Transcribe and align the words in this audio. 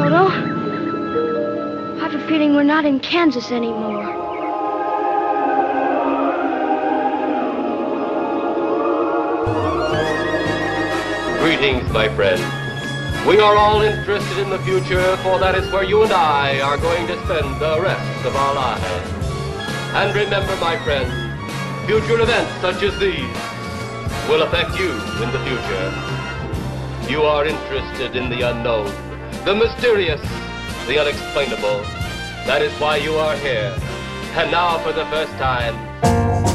Toto. 0.00 0.28
I 1.98 1.98
have 2.00 2.14
a 2.14 2.26
feeling 2.26 2.54
we're 2.54 2.62
not 2.62 2.86
in 2.86 3.00
Kansas 3.00 3.50
anymore. 3.52 4.04
Greetings, 11.40 11.92
my 11.92 12.08
friend. 12.16 12.40
We 13.28 13.40
are 13.40 13.54
all 13.54 13.82
interested 13.82 14.38
in 14.38 14.48
the 14.48 14.58
future, 14.60 15.18
for 15.18 15.38
that 15.38 15.54
is 15.54 15.70
where 15.70 15.84
you 15.84 16.02
and 16.02 16.12
I 16.12 16.60
are 16.60 16.78
going 16.78 17.06
to 17.06 17.22
spend 17.26 17.60
the 17.60 17.78
rest 17.82 18.24
of 18.24 18.34
our 18.34 18.54
lives. 18.54 18.82
And 19.92 20.14
remember, 20.14 20.56
my 20.56 20.78
friend, 20.82 21.12
future 21.86 22.18
events 22.18 22.52
such 22.62 22.82
as 22.82 22.98
these 22.98 23.36
will 24.30 24.44
affect 24.44 24.78
you 24.80 24.92
in 25.22 25.30
the 25.30 25.40
future. 25.44 25.92
You 27.12 27.24
are 27.24 27.44
interested 27.44 28.16
in 28.16 28.30
the 28.30 28.48
unknown, 28.48 29.09
the 29.44 29.54
mysterious, 29.54 30.20
the 30.86 30.98
unexplainable. 31.00 31.80
That 32.46 32.60
is 32.62 32.72
why 32.80 32.96
you 32.96 33.14
are 33.14 33.36
here. 33.36 33.74
And 34.34 34.50
now, 34.50 34.78
for 34.78 34.92
the 34.92 35.06
first 35.06 35.32
time, 35.32 36.49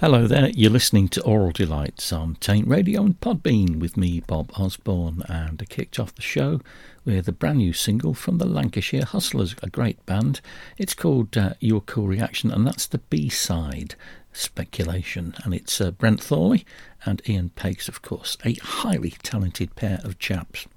Hello 0.00 0.28
there, 0.28 0.50
you're 0.50 0.70
listening 0.70 1.08
to 1.08 1.24
Oral 1.24 1.50
Delights 1.50 2.12
on 2.12 2.36
Taint 2.36 2.68
Radio 2.68 3.02
and 3.02 3.18
Podbean 3.18 3.80
with 3.80 3.96
me, 3.96 4.20
Bob 4.20 4.52
Osborne, 4.56 5.24
and 5.28 5.60
I 5.60 5.64
kicked 5.64 5.98
off 5.98 6.14
the 6.14 6.22
show 6.22 6.60
with 7.04 7.26
a 7.26 7.32
brand 7.32 7.58
new 7.58 7.72
single 7.72 8.14
from 8.14 8.38
the 8.38 8.46
Lancashire 8.46 9.04
Hustlers, 9.04 9.56
a 9.60 9.68
great 9.68 10.06
band. 10.06 10.40
It's 10.76 10.94
called 10.94 11.36
uh, 11.36 11.54
Your 11.58 11.80
Cool 11.80 12.06
Reaction, 12.06 12.52
and 12.52 12.64
that's 12.64 12.86
the 12.86 12.98
B 12.98 13.28
side, 13.28 13.96
Speculation. 14.32 15.34
And 15.42 15.52
it's 15.52 15.80
uh, 15.80 15.90
Brent 15.90 16.22
Thorley 16.22 16.64
and 17.04 17.20
Ian 17.28 17.50
Pace, 17.50 17.88
of 17.88 18.00
course, 18.00 18.36
a 18.44 18.54
highly 18.62 19.16
talented 19.24 19.74
pair 19.74 19.98
of 20.04 20.20
chaps. 20.20 20.68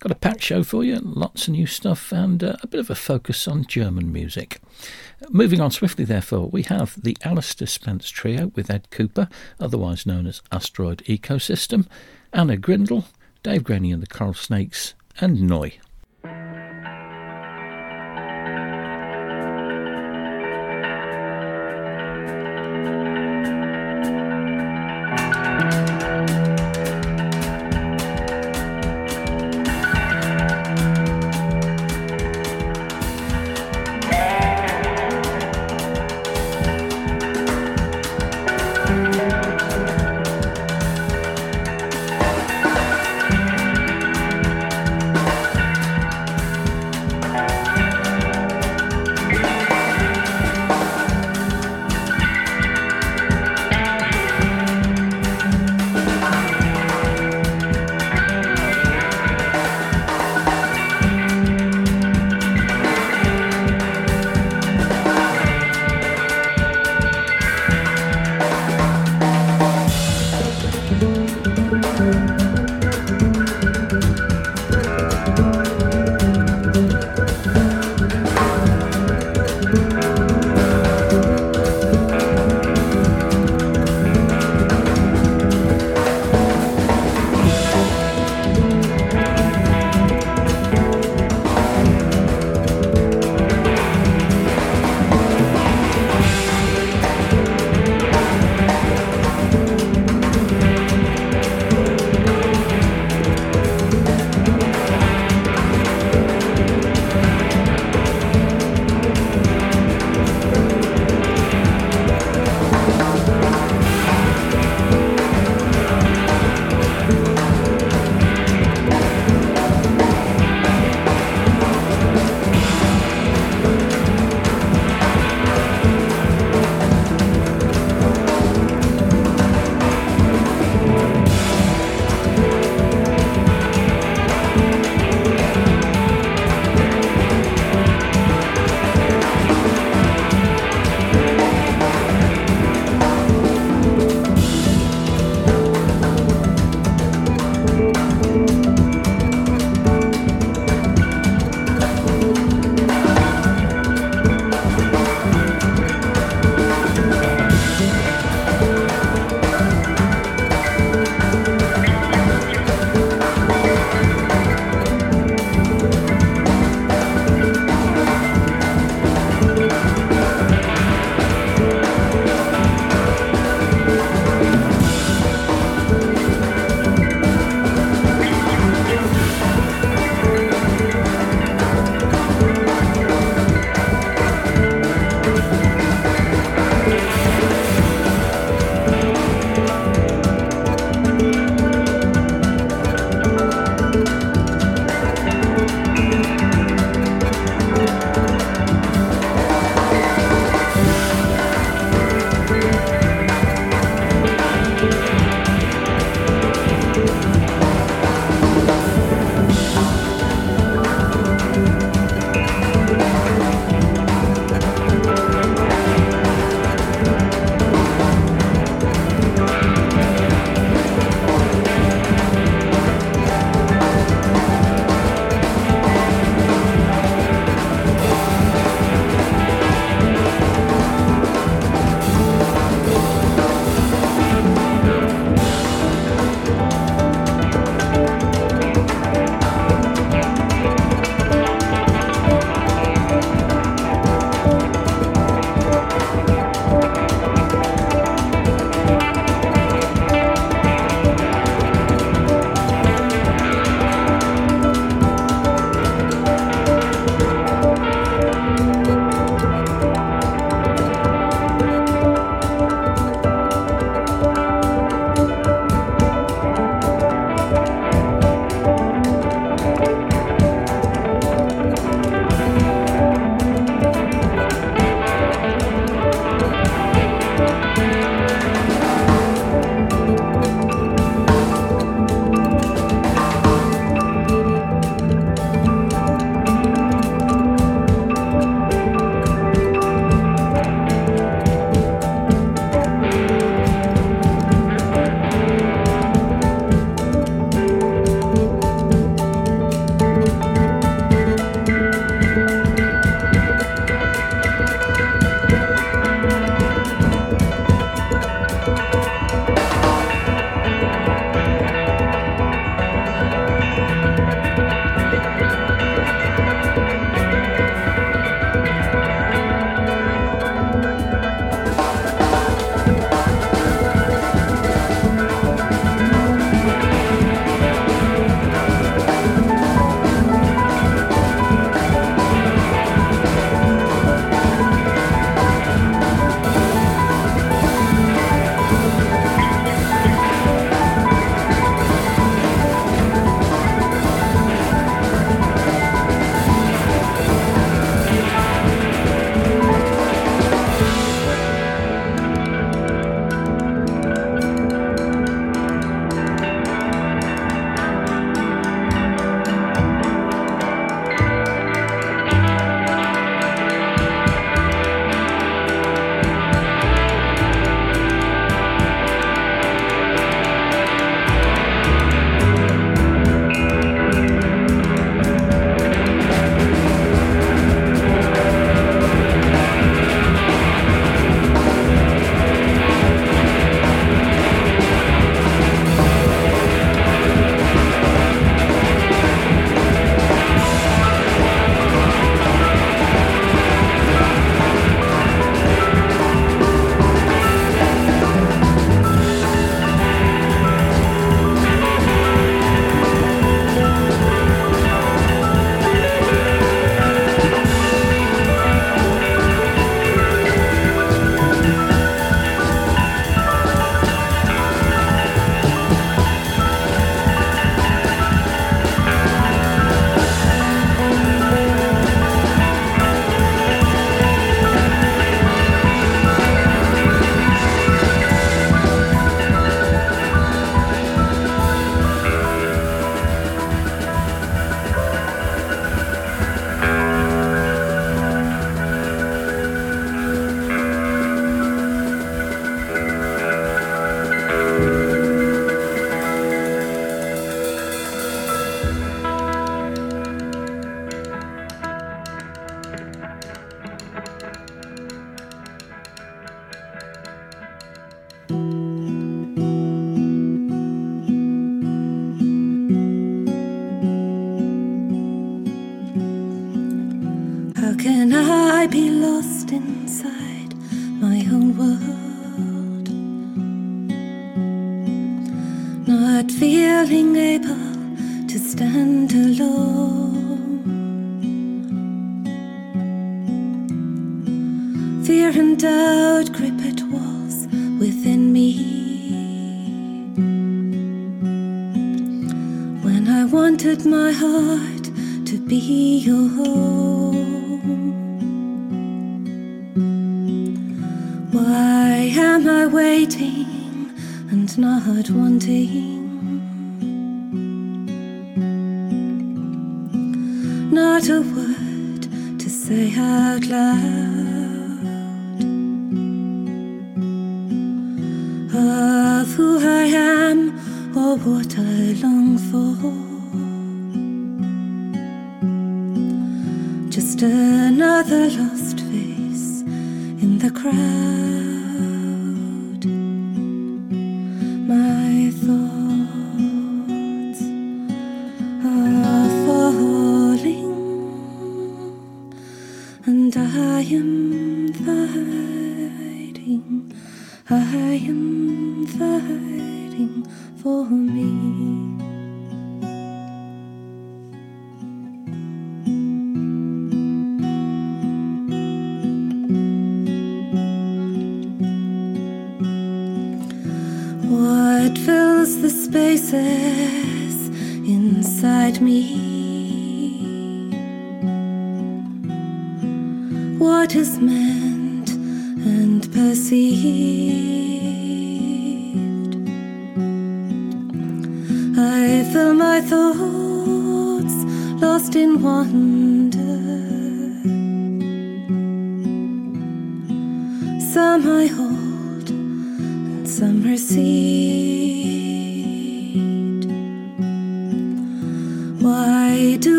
Got 0.00 0.12
a 0.12 0.16
packed 0.16 0.42
show 0.42 0.62
for 0.62 0.84
you, 0.84 0.98
lots 1.02 1.48
of 1.48 1.54
new 1.54 1.66
stuff, 1.66 2.12
and 2.12 2.42
uh, 2.44 2.56
a 2.62 2.66
bit 2.66 2.80
of 2.80 2.90
a 2.90 2.94
focus 2.94 3.48
on 3.48 3.64
German 3.64 4.12
music. 4.12 4.60
Moving 5.30 5.60
on 5.60 5.70
swiftly, 5.70 6.04
therefore, 6.04 6.48
we 6.48 6.62
have 6.64 7.00
the 7.00 7.16
Alistair 7.24 7.66
Spence 7.66 8.10
Trio 8.10 8.48
with 8.54 8.70
Ed 8.70 8.88
Cooper, 8.90 9.28
otherwise 9.58 10.04
known 10.04 10.26
as 10.26 10.42
Asteroid 10.52 10.98
Ecosystem, 11.06 11.86
Anna 12.32 12.56
Grindle, 12.56 13.06
Dave 13.42 13.64
Graney 13.64 13.92
and 13.92 14.02
the 14.02 14.06
Coral 14.06 14.34
Snakes, 14.34 14.94
and 15.20 15.38
Neu. 15.38 15.72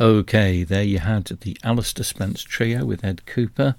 Okay, 0.00 0.64
there 0.64 0.82
you 0.82 0.98
had 0.98 1.26
the 1.26 1.56
Alistair 1.62 2.02
Spence 2.02 2.42
Trio 2.42 2.84
with 2.84 3.04
Ed 3.04 3.24
Cooper 3.26 3.76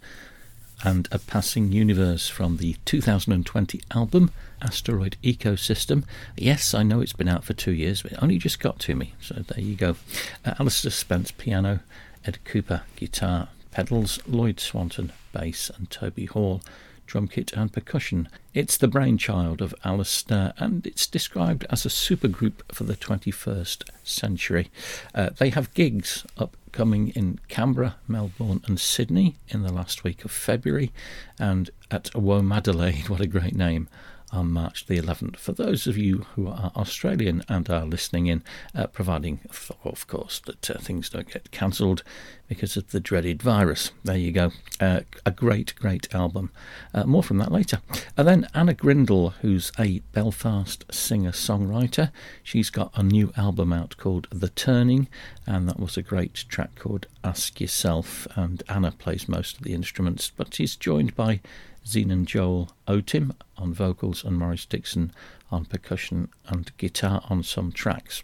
and 0.82 1.10
A 1.12 1.20
Passing 1.20 1.74
Universe 1.74 2.30
from 2.30 2.56
the 2.56 2.78
2020 2.86 3.82
album 3.92 4.32
Asteroid 4.62 5.18
Ecosystem. 5.22 6.06
Yes, 6.38 6.74
I 6.74 6.84
know 6.84 7.02
it's 7.02 7.12
been 7.12 7.28
out 7.28 7.44
for 7.44 7.52
two 7.52 7.74
years, 7.74 8.02
but 8.02 8.14
it 8.14 8.24
only 8.24 8.38
just 8.38 8.62
got 8.62 8.80
to 8.80 8.96
me, 8.96 9.14
so 9.20 9.44
there 9.46 9.60
you 9.60 9.76
go. 9.76 9.98
Uh, 10.46 10.54
Alistair 10.58 10.92
Spence 10.92 11.32
piano, 11.32 11.82
Ed 12.24 12.40
Cooper 12.46 12.84
guitar, 12.96 13.50
pedals, 13.72 14.18
Lloyd 14.26 14.62
Swanton 14.62 15.12
bass, 15.34 15.70
and 15.78 15.92
Toby 15.92 16.28
Hall 16.28 16.62
drum 17.06 17.28
kit 17.28 17.54
and 17.54 17.72
percussion. 17.72 18.28
It's 18.54 18.78
the 18.78 18.88
brainchild 18.88 19.62
of 19.62 19.76
Alistair 19.84 20.54
and 20.58 20.86
it's 20.86 21.08
described 21.08 21.66
as 21.70 21.86
a 21.86 21.90
supergroup 21.90 22.62
for 22.72 22.84
the 22.84 22.96
21st 22.96 23.90
century. 24.04 24.70
Uh, 25.14 25.30
they 25.38 25.50
have 25.50 25.74
gigs 25.74 26.26
upcoming 26.38 27.10
in 27.10 27.40
Canberra, 27.48 27.96
Melbourne, 28.08 28.62
and 28.68 28.80
Sydney 28.80 29.36
in 29.50 29.64
the 29.64 29.72
last 29.72 30.04
week 30.04 30.26
of 30.26 30.32
February, 30.32 30.92
and 31.40 31.70
at 31.90 32.06
Womadelaide, 32.14 33.10
what 33.10 33.22
a 33.22 33.28
great 33.28 33.56
name, 33.56 33.88
on 34.32 34.52
March 34.52 34.86
the 34.86 35.00
11th. 35.00 35.38
For 35.38 35.54
those 35.54 35.88
of 35.88 35.98
you 35.98 36.26
who 36.36 36.48
are 36.48 36.72
Australian 36.76 37.44
and 37.48 37.70
are 37.70 37.86
listening 37.86 38.28
in, 38.28 38.44
uh, 38.74 38.88
providing, 38.88 39.40
of 39.84 40.08
course, 40.08 40.40
that 40.46 40.70
uh, 40.70 40.80
things 40.80 41.10
don't 41.10 41.32
get 41.32 41.52
cancelled 41.52 42.04
because 42.48 42.78
of 42.78 42.92
the 42.92 43.00
dreaded 43.00 43.42
virus. 43.42 43.92
There 44.04 44.18
you 44.18 44.32
go. 44.32 44.52
Uh, 44.80 45.02
a 45.26 45.32
great, 45.32 45.74
great 45.76 46.14
album. 46.14 46.52
Uh, 46.94 47.06
more 47.06 47.24
from 47.24 47.38
that 47.40 47.52
later. 47.52 47.80
And 48.18 48.28
then 48.28 48.48
Anna 48.54 48.74
Grindle, 48.74 49.32
who's 49.42 49.72
a 49.80 50.00
Belfast 50.12 50.86
singer 50.92 51.32
songwriter. 51.32 52.12
She's 52.44 52.70
got 52.70 52.92
a 52.96 53.04
new 53.04 53.32
album 53.38 53.74
out 53.74 53.98
called 53.98 54.28
The 54.32 54.50
Turning, 54.50 55.08
and 55.48 55.68
that 55.68 55.80
was 55.80 55.98
a 55.98 56.02
great 56.02 56.46
track 56.48 56.76
called 56.76 57.08
Ask 57.24 57.60
Yourself. 57.60 58.28
And 58.36 58.64
Anna 58.70 58.92
plays 58.92 59.28
most 59.28 59.58
of 59.58 59.64
the 59.64 59.74
instruments, 59.74 60.32
but 60.36 60.54
she's 60.54 60.76
joined 60.76 61.16
by 61.16 61.42
Zenon 61.86 62.26
Joel 62.26 62.72
Otim 62.88 63.36
on 63.58 63.74
vocals 63.74 64.24
and 64.24 64.38
Maurice 64.38 64.66
Dixon 64.66 65.12
on 65.52 65.66
percussion 65.66 66.30
and 66.48 66.76
guitar 66.78 67.22
on 67.30 67.44
some 67.44 67.72
tracks. 67.72 68.22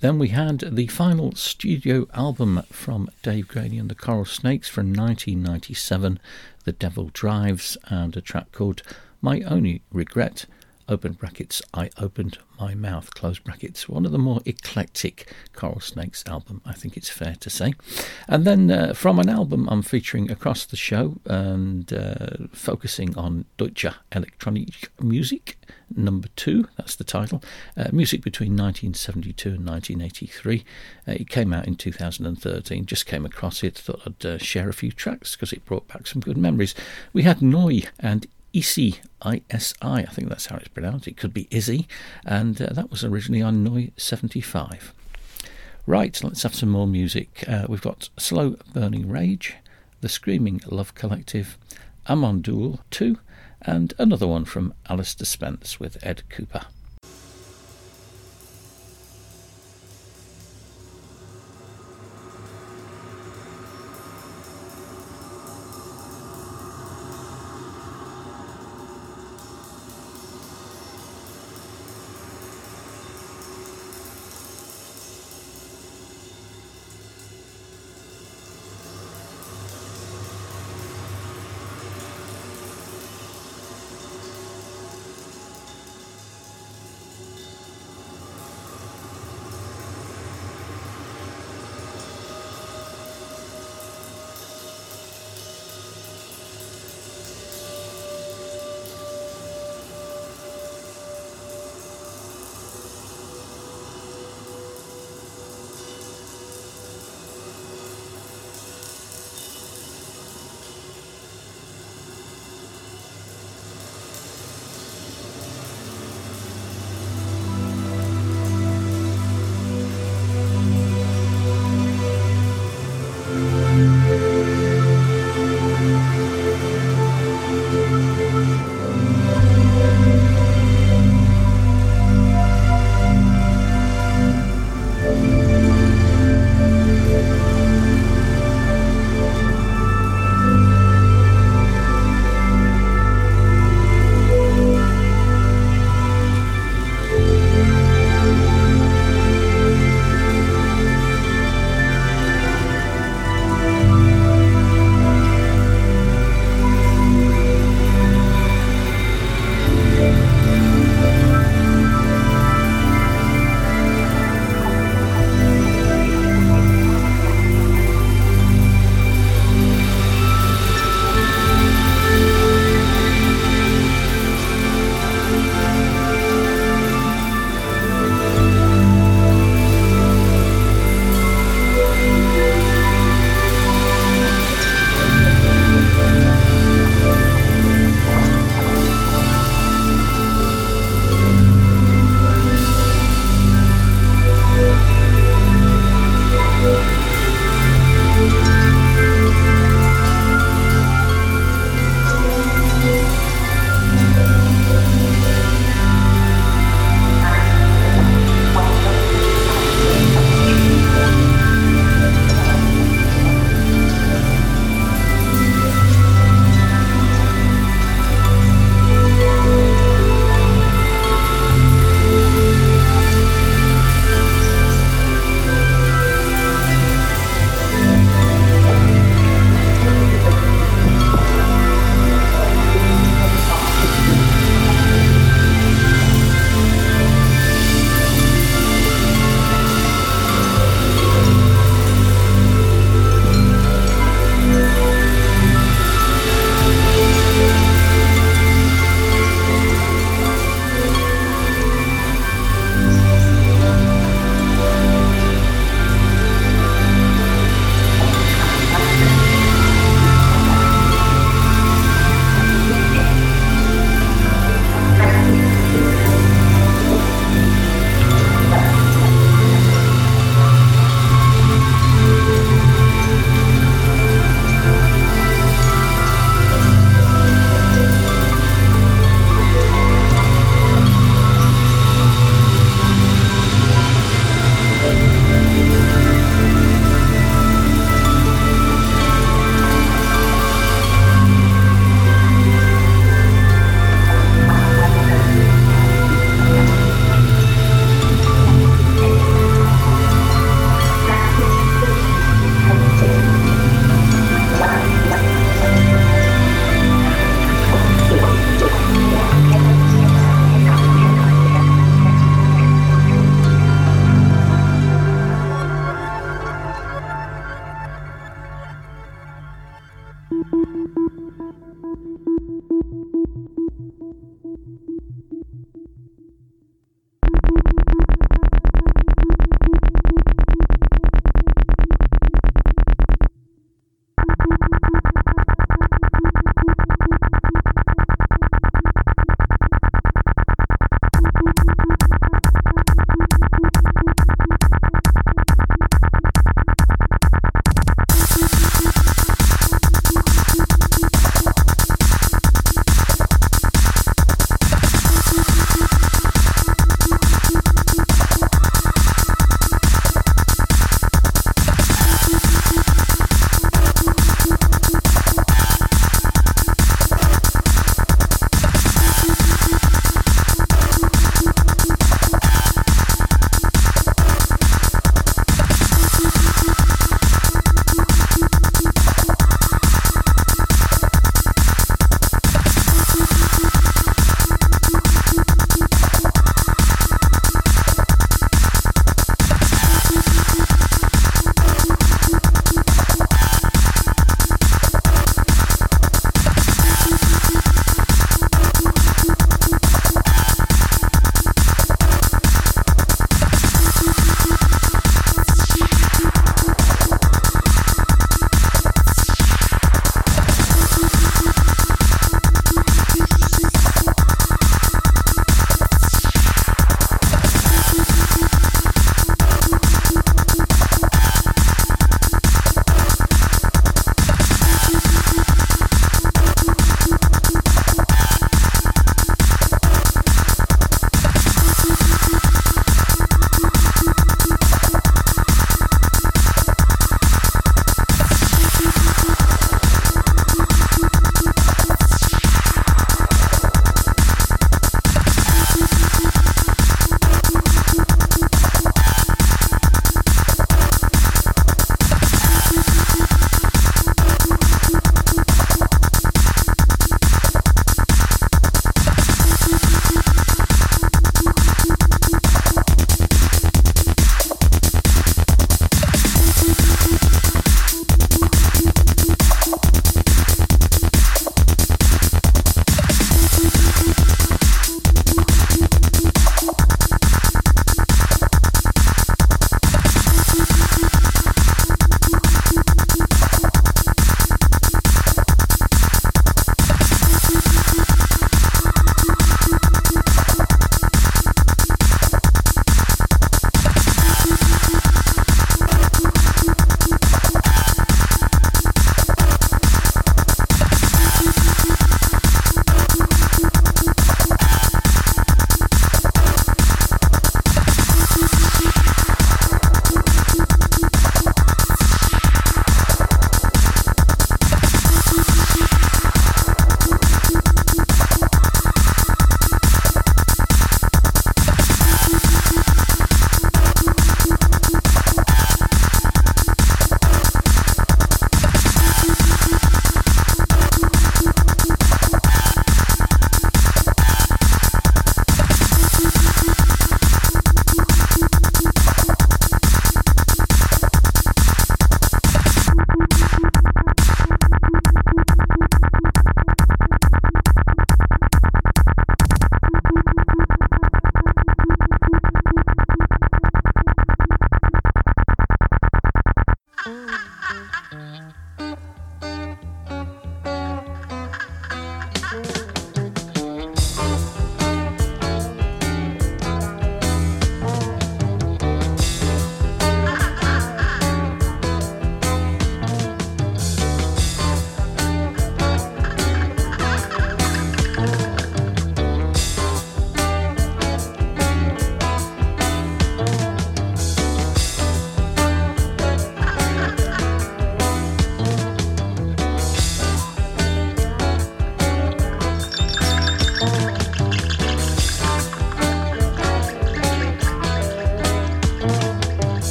Then 0.00 0.18
we 0.18 0.28
had 0.28 0.60
the 0.60 0.86
final 0.86 1.34
studio 1.34 2.06
album 2.14 2.62
from 2.70 3.10
Dave 3.22 3.48
Graney 3.48 3.78
and 3.78 3.90
the 3.90 3.96
Coral 3.96 4.24
Snakes 4.24 4.68
from 4.68 4.92
1997, 4.92 6.20
The 6.64 6.72
Devil 6.72 7.10
Drives, 7.12 7.76
and 7.88 8.16
a 8.16 8.20
track 8.20 8.52
called 8.52 8.82
My 9.20 9.40
Only 9.40 9.82
Regret 9.90 10.46
open 10.88 11.12
brackets, 11.12 11.62
I 11.74 11.90
opened 11.98 12.38
my 12.58 12.74
mouth, 12.74 13.14
close 13.14 13.38
brackets. 13.38 13.88
One 13.88 14.06
of 14.06 14.12
the 14.12 14.18
more 14.18 14.40
eclectic 14.46 15.32
Coral 15.52 15.80
Snakes 15.80 16.24
album, 16.26 16.62
I 16.64 16.72
think 16.72 16.96
it's 16.96 17.10
fair 17.10 17.36
to 17.40 17.50
say. 17.50 17.74
And 18.26 18.44
then 18.44 18.70
uh, 18.70 18.94
from 18.94 19.18
an 19.18 19.28
album 19.28 19.68
I'm 19.70 19.82
featuring 19.82 20.30
across 20.30 20.64
the 20.64 20.76
show 20.76 21.16
and 21.26 21.92
uh, 21.92 22.48
focusing 22.52 23.16
on 23.16 23.44
Deutsche 23.56 23.86
Electronic 24.12 24.90
Music, 25.00 25.58
number 25.94 26.28
two, 26.36 26.68
that's 26.76 26.96
the 26.96 27.04
title. 27.04 27.42
Uh, 27.76 27.88
music 27.92 28.22
between 28.22 28.52
1972 28.52 29.50
and 29.50 29.66
1983. 29.66 30.64
Uh, 31.06 31.12
it 31.12 31.28
came 31.28 31.52
out 31.52 31.66
in 31.66 31.76
2013, 31.76 32.86
just 32.86 33.06
came 33.06 33.24
across 33.24 33.62
it, 33.62 33.76
thought 33.76 34.02
I'd 34.06 34.26
uh, 34.26 34.38
share 34.38 34.68
a 34.68 34.74
few 34.74 34.92
tracks 34.92 35.36
because 35.36 35.52
it 35.52 35.64
brought 35.64 35.88
back 35.88 36.06
some 36.06 36.20
good 36.20 36.36
memories. 36.36 36.74
We 37.12 37.22
had 37.22 37.38
Neu 37.38 37.86
and 38.00 38.26
Isi, 38.52 38.96
I-S-I, 39.22 40.00
I 40.00 40.06
think 40.06 40.28
that's 40.28 40.46
how 40.46 40.56
it's 40.56 40.68
pronounced. 40.68 41.06
It 41.06 41.16
could 41.16 41.34
be 41.34 41.48
Izzy, 41.50 41.86
and 42.24 42.60
uh, 42.60 42.72
that 42.72 42.90
was 42.90 43.04
originally 43.04 43.42
on 43.42 43.64
Neu 43.64 43.92
75. 43.96 44.94
Right, 45.86 46.22
let's 46.22 46.42
have 46.42 46.54
some 46.54 46.68
more 46.68 46.86
music. 46.86 47.44
Uh, 47.48 47.66
we've 47.68 47.80
got 47.82 48.10
Slow 48.18 48.56
Burning 48.72 49.08
Rage, 49.08 49.54
The 50.00 50.08
Screaming 50.08 50.60
Love 50.66 50.94
Collective, 50.94 51.56
Amon 52.08 52.42
Düül 52.42 52.80
2, 52.90 53.18
and 53.62 53.94
another 53.98 54.26
one 54.26 54.44
from 54.44 54.74
Alistair 54.88 55.26
Spence 55.26 55.80
with 55.80 55.98
Ed 56.02 56.22
Cooper. 56.28 56.66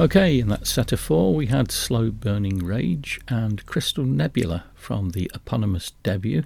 Okay, 0.00 0.40
in 0.40 0.48
that 0.48 0.66
set 0.66 0.92
of 0.92 1.00
four, 1.00 1.34
we 1.34 1.48
had 1.48 1.70
Slow 1.70 2.10
Burning 2.10 2.60
Rage 2.60 3.20
and 3.28 3.66
Crystal 3.66 4.06
Nebula 4.06 4.64
from 4.74 5.10
the 5.10 5.30
eponymous 5.34 5.92
debut. 6.02 6.44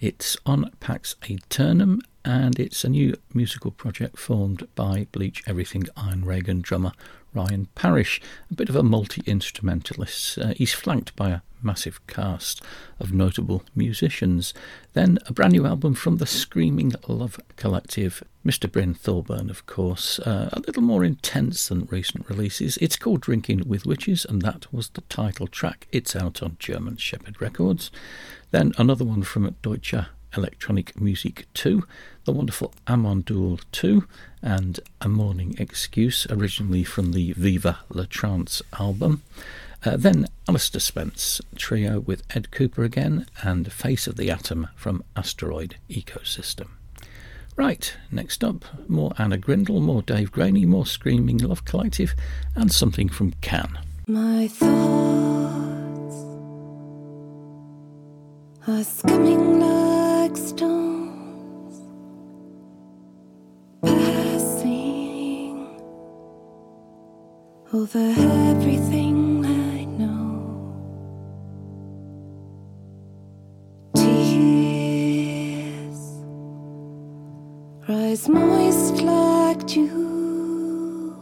It's 0.00 0.36
on 0.44 0.72
Pax 0.80 1.14
Aeternum 1.22 2.00
and 2.24 2.58
it's 2.58 2.82
a 2.82 2.88
new 2.88 3.14
musical 3.32 3.70
project 3.70 4.18
formed 4.18 4.66
by 4.74 5.06
Bleach 5.12 5.44
Everything 5.46 5.84
Iron 5.96 6.24
Reagan 6.24 6.62
drummer 6.62 6.90
Ryan 7.32 7.68
Parrish, 7.76 8.20
a 8.50 8.54
bit 8.54 8.68
of 8.68 8.74
a 8.74 8.82
multi 8.82 9.22
instrumentalist. 9.24 10.36
Uh, 10.36 10.54
he's 10.56 10.74
flanked 10.74 11.14
by 11.14 11.30
a 11.30 11.40
massive 11.62 12.06
cast 12.06 12.62
of 12.98 13.12
notable 13.12 13.62
musicians. 13.74 14.54
Then 14.92 15.18
a 15.26 15.32
brand 15.32 15.52
new 15.52 15.66
album 15.66 15.94
from 15.94 16.16
the 16.16 16.26
Screaming 16.26 16.92
Love 17.08 17.38
Collective, 17.56 18.22
Mr. 18.44 18.70
Bryn 18.70 18.94
Thorburn, 18.94 19.50
of 19.50 19.66
course, 19.66 20.18
uh, 20.20 20.50
a 20.52 20.60
little 20.60 20.82
more 20.82 21.04
intense 21.04 21.68
than 21.68 21.86
recent 21.90 22.28
releases. 22.28 22.76
It's 22.78 22.96
called 22.96 23.20
Drinking 23.20 23.64
with 23.66 23.86
Witches, 23.86 24.24
and 24.24 24.42
that 24.42 24.72
was 24.72 24.90
the 24.90 25.02
title 25.02 25.46
track. 25.46 25.88
It's 25.92 26.14
out 26.14 26.42
on 26.42 26.56
German 26.58 26.96
Shepherd 26.96 27.40
Records. 27.40 27.90
Then 28.50 28.72
another 28.78 29.04
one 29.04 29.22
from 29.22 29.54
Deutsche 29.62 29.94
Electronic 30.36 31.00
Music 31.00 31.46
2, 31.54 31.84
the 32.24 32.32
wonderful 32.32 32.74
Amon 32.86 33.22
Düül 33.22 33.60
2, 33.72 34.06
and 34.42 34.80
A 35.00 35.08
Morning 35.08 35.54
Excuse, 35.58 36.26
originally 36.30 36.84
from 36.84 37.12
the 37.12 37.32
Vive 37.32 37.76
La 37.88 38.04
Trance 38.08 38.62
album. 38.78 39.22
Uh, 39.86 39.96
then 39.96 40.26
Alister 40.48 40.80
Spence 40.80 41.40
trio 41.54 42.00
with 42.00 42.24
Ed 42.34 42.50
Cooper 42.50 42.82
again, 42.82 43.26
and 43.42 43.72
Face 43.72 44.08
of 44.08 44.16
the 44.16 44.32
Atom 44.32 44.66
from 44.74 45.04
Asteroid 45.14 45.76
Ecosystem. 45.88 46.70
Right, 47.54 47.94
next 48.10 48.42
up, 48.42 48.64
more 48.88 49.12
Anna 49.16 49.38
Grindle, 49.38 49.80
more 49.80 50.02
Dave 50.02 50.32
Graney, 50.32 50.66
more 50.66 50.86
Screaming 50.86 51.38
Love 51.38 51.64
Collective, 51.64 52.16
and 52.56 52.72
something 52.72 53.08
from 53.08 53.30
Can. 53.40 53.78
My 54.08 54.48
thoughts 54.48 56.16
are 58.66 58.82
skimming 58.82 59.60
like 59.60 60.36
stones, 60.36 61.80
passing 63.82 65.68
over 67.72 68.14
everything 68.18 69.15
rise 78.16 78.28
moist 78.30 79.02
like 79.02 79.66
dew, 79.66 81.14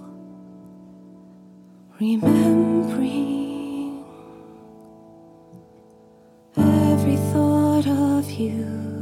remembering 1.98 4.04
every 6.56 7.16
thought 7.32 7.86
of 7.86 8.30
you. 8.30 8.93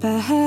Back 0.00 0.39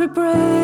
are 0.00 0.06
a 0.06 0.59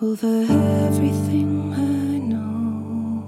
over 0.00 0.26
everything 0.86 1.72
I 1.74 2.18
know. 2.18 3.24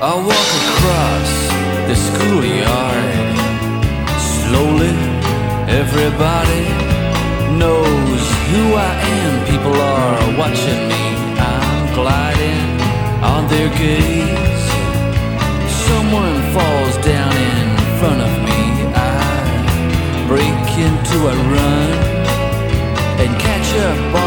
I 0.00 0.14
walk 0.30 0.50
across 0.62 1.30
the 1.88 1.96
schoolyard 1.96 3.34
slowly. 4.20 4.94
Everybody 5.66 6.64
knows 7.58 8.22
who 8.50 8.74
I 8.74 8.94
am. 9.18 9.44
People 9.46 9.74
are 9.74 10.38
watching 10.38 10.88
me. 10.88 11.03
I'm 12.06 12.80
on 13.22 13.48
their 13.48 13.68
gaze. 13.70 14.64
Someone 15.88 16.36
falls 16.52 16.96
down 17.04 17.32
in 17.32 17.68
front 17.98 18.20
of 18.20 18.32
me. 18.48 18.62
I 18.94 20.26
break 20.28 20.68
into 20.86 21.16
a 21.32 21.36
run 21.54 21.90
and 23.20 23.30
catch 23.40 23.68
a 23.88 24.23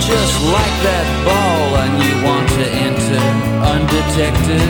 Just 0.00 0.36
like 0.48 0.76
that 0.82 1.06
ball 1.28 1.76
and 1.76 1.92
you 2.00 2.14
want 2.24 2.48
to 2.56 2.64
enter 2.88 3.24
undetected, 3.60 4.68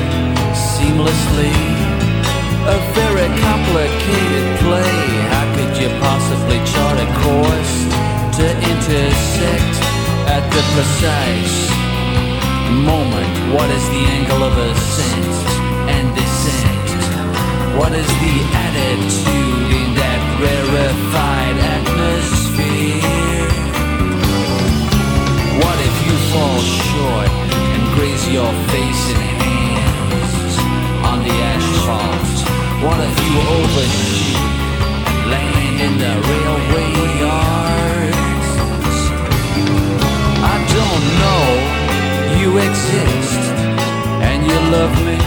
seamlessly. 0.53 1.55
A 2.67 2.79
very 2.99 3.31
complicated 3.39 4.47
play. 4.59 4.95
How 5.31 5.47
could 5.55 5.73
you 5.79 5.89
possibly 6.03 6.59
chart 6.67 6.99
a 6.99 7.09
course 7.23 7.75
to 8.43 8.47
intersect 8.75 9.75
at 10.29 10.43
the 10.51 10.63
precise 10.75 11.57
moment? 12.85 13.55
What 13.55 13.71
is 13.71 13.85
the 13.95 14.03
angle 14.19 14.43
of 14.45 14.55
ascent 14.59 15.35
and 15.95 16.05
descent? 16.11 16.89
What 17.79 17.93
is 17.95 18.11
the 18.19 18.37
attitude 18.67 19.71
in 19.79 19.89
that 19.95 20.21
rarefied 20.43 21.57
atmosphere? 21.75 22.40
Fall 26.31 26.61
short 26.63 27.31
and 27.75 27.85
graze 27.95 28.25
your 28.31 28.53
face 28.71 29.05
and 29.15 29.23
hands 29.43 30.55
on 31.11 31.19
the 31.27 31.37
asphalt? 31.51 32.37
What 32.85 32.99
if 33.09 33.15
you 33.25 33.35
overshoot 33.59 34.39
and 35.11 35.21
land 35.33 35.77
in 35.87 35.95
the 36.05 36.15
railway 36.31 36.91
yards? 37.25 38.91
I 40.55 40.57
don't 40.77 41.05
know 41.23 41.45
you 42.41 42.51
exist 42.69 43.43
and 44.29 44.39
you 44.47 44.59
love 44.77 44.95
me. 45.09 45.19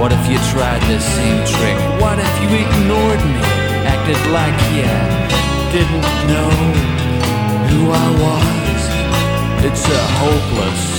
What 0.00 0.12
if 0.12 0.22
you 0.30 0.38
tried 0.52 0.82
the 0.92 1.00
same 1.00 1.40
trick? 1.56 1.78
What 2.02 2.18
if 2.18 2.32
you 2.42 2.48
ignored 2.64 3.22
me, 3.32 3.44
acted 3.92 4.20
like 4.38 4.58
you 4.76 4.92
didn't 5.72 6.08
know 6.32 6.52
who 7.70 7.80
I 7.90 8.08
was? 8.22 8.57
It's 9.60 9.84
a 9.84 9.98
hopeless 10.20 10.97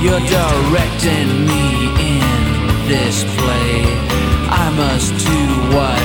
You're 0.00 0.18
directing 0.18 1.44
me 1.44 1.92
in 2.00 2.32
this 2.88 3.22
play. 3.36 3.84
I 4.48 4.72
must 4.74 5.12
do 5.12 5.40
what 5.76 6.00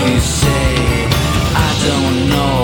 you 0.00 0.18
say. 0.18 0.70
I 1.52 1.70
don't 1.88 2.16
know 2.32 2.58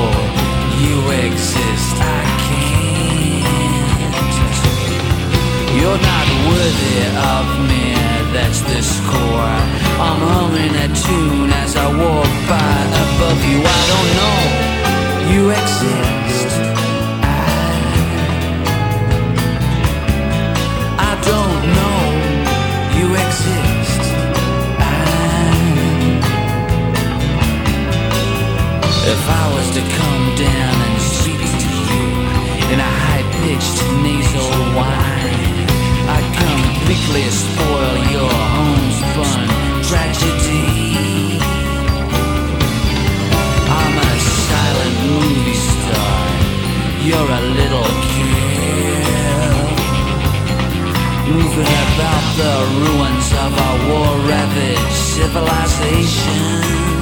you 0.81 0.97
exist. 1.29 1.97
I 2.01 2.25
can't. 2.49 3.45
You're 5.77 6.03
not 6.13 6.29
worthy 6.49 6.99
of 7.37 7.47
me. 7.69 7.85
That's 8.33 8.61
the 8.61 8.81
score. 8.81 9.57
I'm 10.01 10.21
humming 10.33 10.75
a 10.81 10.89
tune 11.05 11.51
as 11.63 11.77
I 11.77 11.89
walk 11.93 12.33
by 12.49 12.77
above 13.05 13.41
you. 13.51 13.61
I 13.61 13.81
don't 13.93 14.11
know 14.19 14.41
you 15.31 15.51
exist. 15.51 16.24
To 29.75 29.81
come 29.81 30.27
down 30.37 30.75
and 30.87 31.03
speak 31.03 31.43
to 31.43 31.71
you 31.91 32.07
in 32.73 32.79
a 32.79 32.91
high-pitched 33.05 33.79
nasal 34.07 34.55
whine, 34.77 35.67
I'd 36.15 36.29
completely 36.47 37.27
spoil 37.27 37.97
your 38.15 38.35
home's 38.55 38.99
fun 39.15 39.43
tragedy. 39.83 41.43
I'm 43.67 43.95
a 43.99 44.15
silent 44.47 44.97
movie 45.11 45.59
star. 45.59 46.23
You're 47.03 47.33
a 47.41 47.43
little 47.59 47.91
kid 48.15 48.55
moving 51.35 51.73
about 51.91 52.25
the 52.39 52.55
ruins 52.79 53.29
of 53.43 53.51
our 53.67 53.77
war-ravaged 53.91 54.99
civilization. 55.19 56.94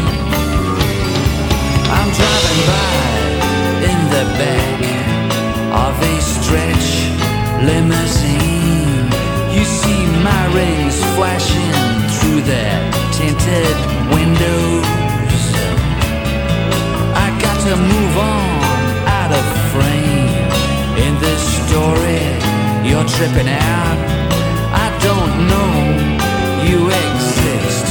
Limousine. 7.67 9.07
You 9.55 9.65
see 9.65 10.03
my 10.23 10.43
rings 10.55 10.97
flashing 11.15 11.75
through 12.15 12.43
the 12.53 12.65
tinted 13.17 13.77
windows. 14.11 15.43
I 17.25 17.29
got 17.45 17.59
to 17.69 17.75
move 17.77 18.15
on 18.19 18.49
out 19.19 19.31
of 19.39 19.45
frame 19.73 20.33
in 21.05 21.13
this 21.21 21.43
story. 21.63 22.25
You're 22.89 23.09
tripping 23.17 23.49
out. 23.49 23.99
I 24.85 24.89
don't 25.07 25.35
know 25.51 25.73
you 26.69 26.79
exist. 27.05 27.87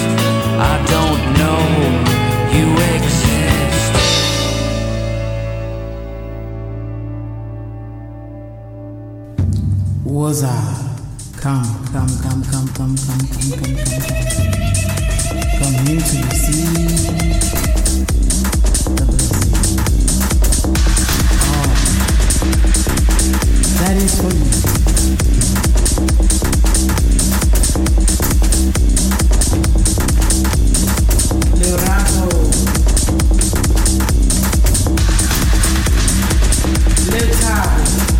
I 0.71 0.75
don't 0.95 1.21
know 1.39 1.61
you 2.55 2.67
exist. 2.95 3.30
Was 10.21 10.43
I? 10.43 10.49
Come, 11.39 11.65
come, 11.91 12.07
come, 12.21 12.43
come, 12.43 12.67
come, 12.75 12.95
come, 12.95 13.25
come, 13.25 13.25
come, 13.25 13.73
come, 13.73 14.13
come. 15.57 15.73
Here 15.87 15.99
to 15.99 16.17
receive 16.29 17.09
the 18.97 19.05
blessing. 19.09 19.51
Oh, 21.41 21.69
that 23.79 23.95
is 23.97 24.13
for 24.21 24.29
you. 24.29 24.45
Leonardo. 31.57 32.29
Leonardo. 37.09 38.10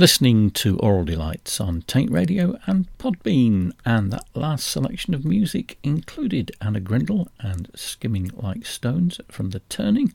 You're 0.00 0.04
listening 0.04 0.50
to 0.52 0.78
Oral 0.78 1.04
Delights 1.04 1.60
on 1.60 1.82
Taint 1.82 2.10
Radio 2.10 2.58
and 2.64 2.86
Podbean, 2.96 3.72
and 3.84 4.10
that 4.10 4.24
last 4.34 4.66
selection 4.66 5.12
of 5.12 5.26
music 5.26 5.76
included 5.82 6.52
Anna 6.58 6.80
Grindle 6.80 7.28
and 7.38 7.70
Skimming 7.74 8.30
Like 8.34 8.64
Stones 8.64 9.20
from 9.30 9.50
The 9.50 9.58
Turning, 9.68 10.14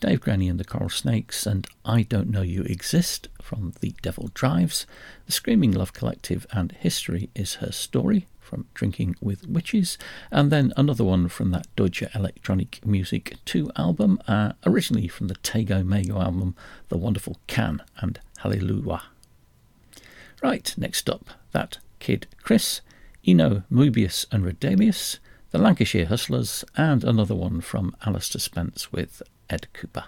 Dave 0.00 0.22
Graney 0.22 0.48
and 0.48 0.58
the 0.58 0.64
Coral 0.64 0.88
Snakes, 0.88 1.44
and 1.44 1.66
I 1.84 2.00
Don't 2.00 2.30
Know 2.30 2.40
You 2.40 2.62
Exist 2.62 3.28
from 3.42 3.74
The 3.80 3.94
Devil 4.00 4.30
Drives, 4.32 4.86
The 5.26 5.32
Screaming 5.32 5.72
Love 5.72 5.92
Collective, 5.92 6.46
and 6.52 6.72
History 6.72 7.28
is 7.34 7.56
Her 7.56 7.72
Story 7.72 8.26
from 8.38 8.68
Drinking 8.72 9.16
with 9.20 9.46
Witches, 9.46 9.98
and 10.30 10.50
then 10.50 10.72
another 10.78 11.04
one 11.04 11.28
from 11.28 11.50
that 11.50 11.66
Deutsche 11.76 12.04
Electronic 12.14 12.80
Music 12.86 13.36
2 13.44 13.70
album, 13.76 14.18
uh, 14.26 14.54
originally 14.64 15.08
from 15.08 15.28
the 15.28 15.34
Tago 15.36 15.84
Mago 15.84 16.18
album, 16.22 16.56
The 16.88 16.96
Wonderful 16.96 17.36
Can 17.46 17.82
and 17.98 18.18
Halleluhwah. 18.40 19.02
Right, 20.42 20.74
next 20.78 21.10
up, 21.10 21.30
that 21.52 21.78
Kid 21.98 22.26
Chris, 22.42 22.80
Eno, 23.26 23.62
Moebius 23.70 24.24
and 24.32 24.42
Roedelius, 24.44 25.18
the 25.50 25.58
Lancashire 25.58 26.06
Hustlers, 26.06 26.64
and 26.76 27.04
another 27.04 27.34
one 27.34 27.60
from 27.60 27.94
Alister 28.06 28.38
Spence 28.38 28.90
with 28.90 29.22
Ed 29.50 29.66
Cooper. 29.74 30.04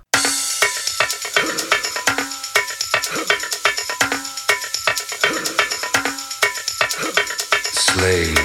Slave. 7.75 8.37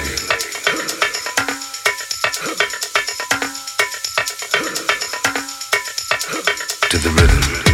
To 6.90 6.98
the 6.98 7.10
rhythm. 7.10 7.67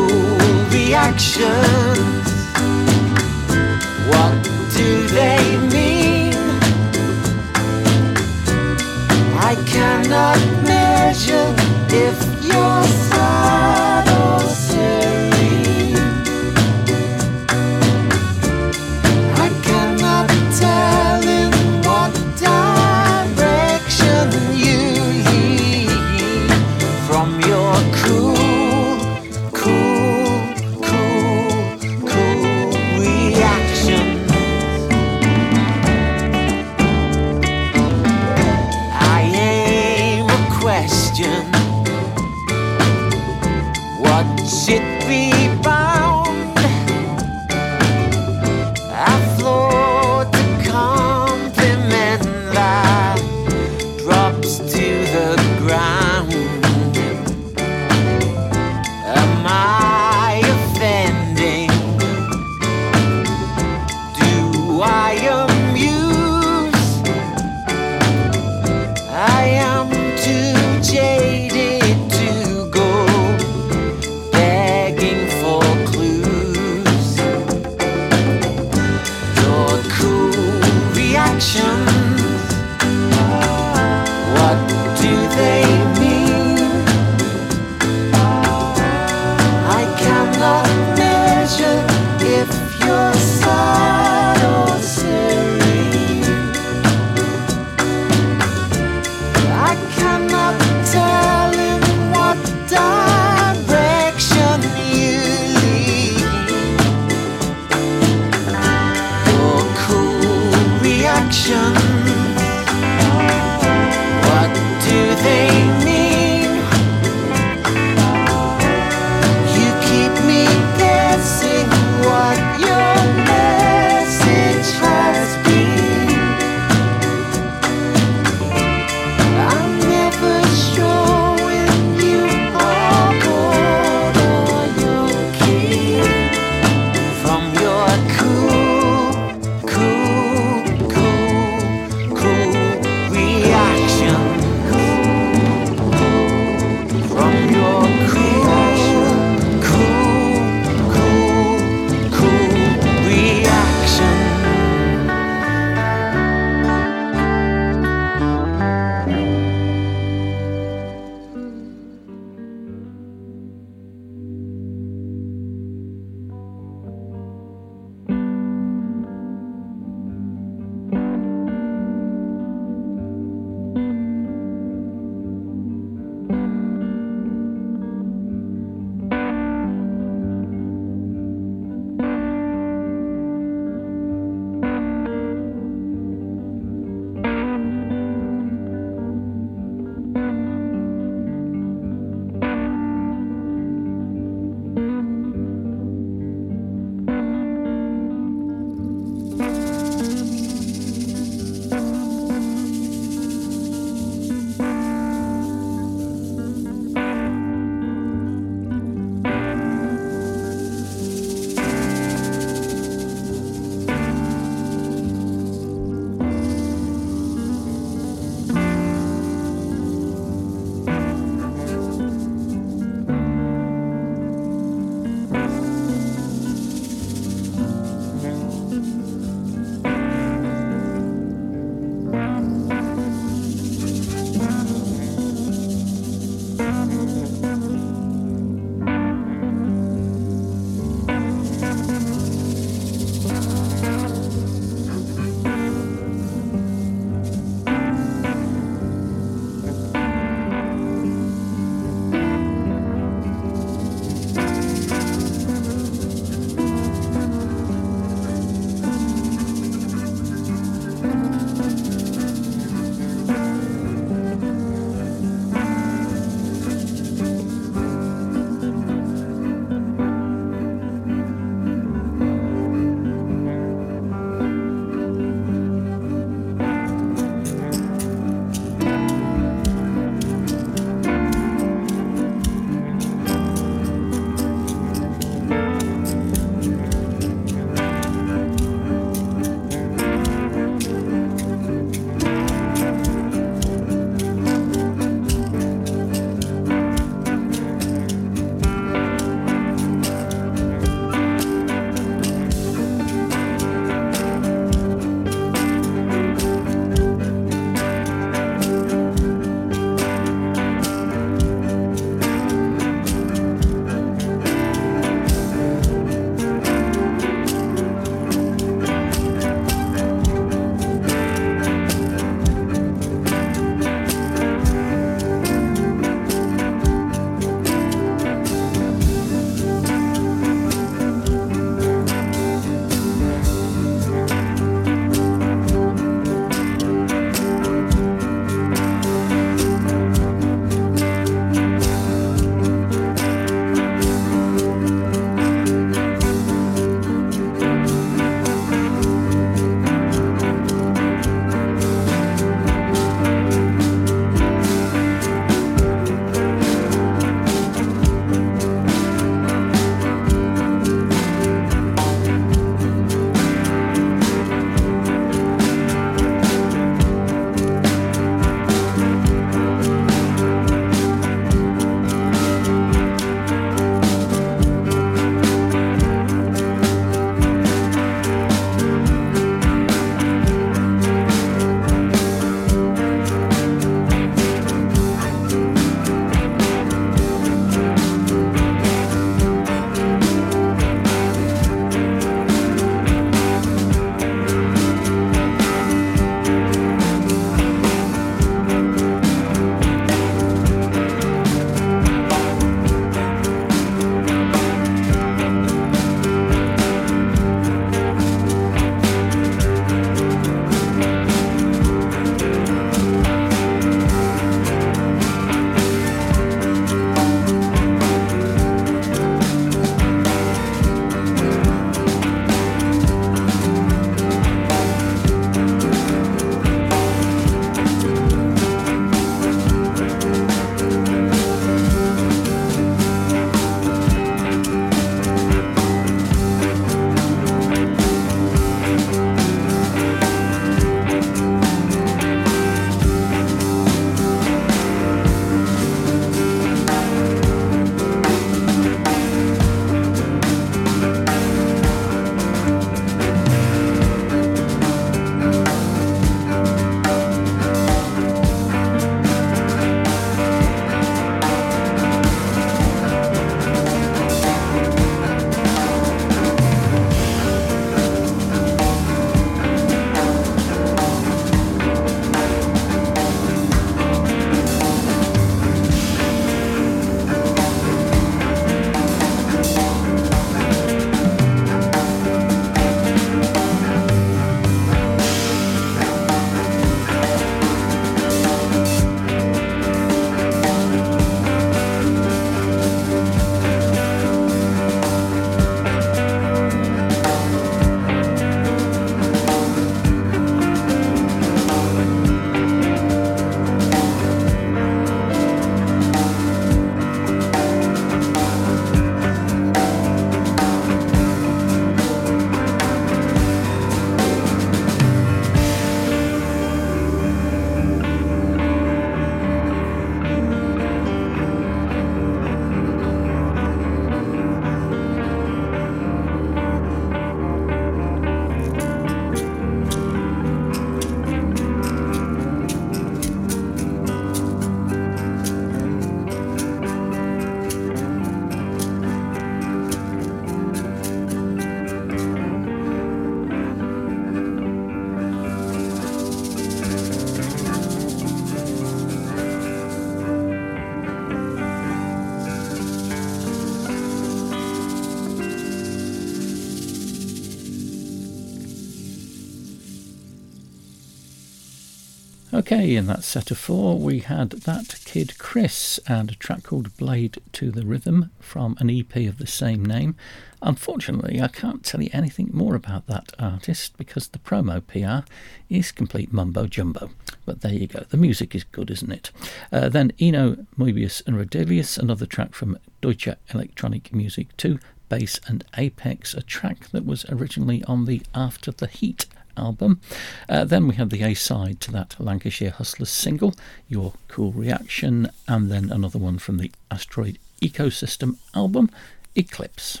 Okay, 562.70 562.96
in 562.96 563.06
that 563.06 563.24
set 563.24 563.50
of 563.50 563.56
four, 563.56 563.98
we 563.98 564.18
had 564.18 564.50
that 564.50 565.00
kid 565.06 565.38
Chris 565.38 565.98
and 566.06 566.30
a 566.30 566.34
track 566.34 566.64
called 566.64 566.94
Blade 566.98 567.38
to 567.52 567.70
the 567.70 567.86
Rhythm 567.86 568.30
from 568.40 568.76
an 568.78 568.90
EP 568.90 569.16
of 569.26 569.38
the 569.38 569.46
same 569.46 569.82
name. 569.82 570.16
Unfortunately, 570.60 571.40
I 571.40 571.48
can't 571.48 571.82
tell 571.82 572.02
you 572.02 572.10
anything 572.12 572.50
more 572.52 572.74
about 572.74 573.06
that 573.06 573.32
artist 573.38 573.96
because 573.96 574.28
the 574.28 574.38
promo 574.38 574.86
PR 574.86 575.26
is 575.70 575.90
complete 575.90 576.30
mumbo 576.30 576.66
jumbo. 576.66 577.08
But 577.46 577.62
there 577.62 577.72
you 577.72 577.86
go, 577.86 578.00
the 578.00 578.18
music 578.18 578.54
is 578.54 578.64
good, 578.64 578.90
isn't 578.90 579.12
it? 579.12 579.30
Uh, 579.72 579.88
then 579.88 580.12
Eno, 580.20 580.66
Moebius, 580.76 581.26
and 581.26 581.36
Roedelius, 581.36 581.96
another 581.96 582.26
track 582.26 582.52
from 582.54 582.76
Deutsche 583.00 583.30
Electronic 583.54 584.12
Music 584.12 584.54
2, 584.58 584.78
Base 585.08 585.40
and 585.46 585.64
Apex, 585.78 586.34
a 586.34 586.42
track 586.42 586.90
that 586.90 587.06
was 587.06 587.24
originally 587.30 587.82
on 587.84 588.04
the 588.04 588.20
After 588.34 588.72
the 588.72 588.88
Heat 588.88 589.24
album. 589.58 590.00
Uh, 590.48 590.64
then 590.64 590.86
we 590.88 590.94
have 590.94 591.10
the 591.10 591.22
A 591.22 591.34
side 591.34 591.80
to 591.82 591.92
that 591.92 592.16
Lancashire 592.18 592.70
Hustlers 592.70 593.10
single, 593.10 593.54
Your 593.88 594.14
Cool 594.28 594.52
Reaction, 594.52 595.30
and 595.46 595.70
then 595.70 595.90
another 595.90 596.18
one 596.18 596.38
from 596.38 596.56
the 596.58 596.70
Asteroid 596.90 597.38
Ecosystem 597.60 598.36
album, 598.54 598.90
Eclipse. 599.34 600.00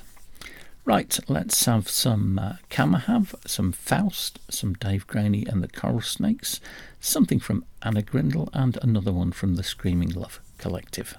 Right, 0.84 1.18
let's 1.28 1.66
have 1.66 1.88
some 1.90 2.38
uh, 2.38 2.56
Kamahav, 2.70 3.34
some 3.46 3.72
Faust, 3.72 4.38
some 4.48 4.72
Dave 4.72 5.06
Graney 5.06 5.44
and 5.44 5.62
the 5.62 5.68
Coral 5.68 6.00
Snakes, 6.00 6.60
something 6.98 7.40
from 7.40 7.64
Anna 7.82 8.00
Grindle, 8.00 8.48
and 8.54 8.78
another 8.80 9.12
one 9.12 9.32
from 9.32 9.56
the 9.56 9.62
Screaming 9.62 10.08
Love 10.08 10.40
Collective. 10.56 11.18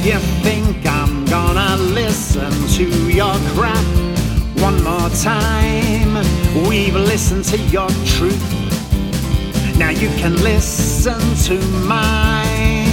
If 0.00 0.06
you 0.06 0.18
think 0.42 0.86
I'm 0.86 1.24
gonna 1.24 1.76
listen 1.76 2.50
to 2.76 2.84
your 3.10 3.34
crap 3.54 3.84
one 4.60 4.82
more 4.82 5.10
time. 5.10 6.14
We've 6.68 6.94
listened 6.94 7.44
to 7.46 7.58
your 7.58 7.88
truth, 8.04 8.42
now 9.78 9.90
you 9.90 10.08
can 10.20 10.34
listen 10.42 11.20
to 11.46 11.58
mine. 11.86 12.86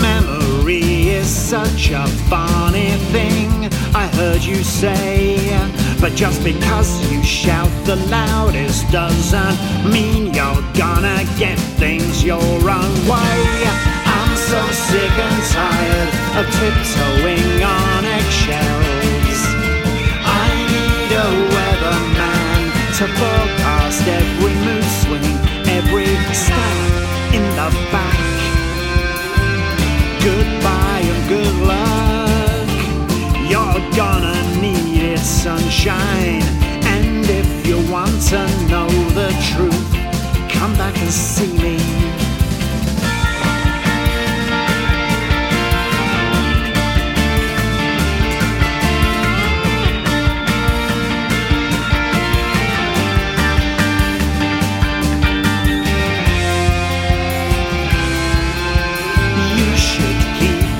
Memory 0.00 1.10
is 1.10 1.28
such 1.28 1.90
a 1.90 2.06
funny 2.28 2.90
thing, 3.12 3.57
I 3.94 4.06
heard 4.14 4.42
you 4.42 4.62
say. 4.62 5.38
But 6.00 6.14
just 6.14 6.44
because 6.44 6.88
you 7.10 7.22
shout 7.22 7.70
the 7.84 7.96
loudest 8.06 8.90
doesn't 8.90 9.58
mean 9.92 10.32
you're 10.34 10.62
gonna 10.74 11.24
get 11.38 11.58
things 11.78 12.22
your 12.22 12.38
own 12.38 12.94
way. 13.10 13.38
I'm 14.06 14.36
so 14.36 14.60
sick 14.88 15.14
and 15.26 15.40
tired 15.56 16.10
of 16.38 16.44
tiptoeing 16.58 17.62
on 17.62 18.04
eggshells. 18.04 19.40
I 20.24 20.48
need 20.74 21.10
a 21.26 21.30
weatherman 21.54 22.60
to 22.98 23.06
forecast 23.18 24.06
every 24.06 24.54
mood 24.66 24.88
swing, 25.02 25.36
every 25.76 26.10
stab 26.32 27.34
in 27.34 27.44
the 27.58 27.70
back. 27.90 28.18
Goodbye 30.22 31.02
and 31.02 31.28
good 31.28 31.54
luck. 31.66 31.87
Gonna 33.96 34.38
sunshine. 35.18 36.42
And 36.84 37.24
if 37.28 37.66
you 37.66 37.76
want 37.90 38.20
to 38.28 38.46
know 38.68 38.88
the 39.10 39.30
truth, 39.50 39.92
come 40.50 40.74
back 40.74 40.96
and 40.98 41.10
see 41.10 41.52
me. 41.58 41.76